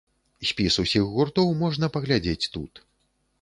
[0.51, 2.73] Спіс усіх гуртоў можна паглядзець тут.